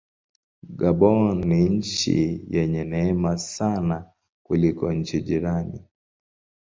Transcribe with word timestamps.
Gabon 0.79 1.27
ni 1.49 1.59
nchi 1.75 2.45
yenye 2.55 2.83
neema 2.91 3.37
sana 3.37 4.09
kuliko 4.45 4.93
nchi 4.93 5.21
jirani. 5.21 5.85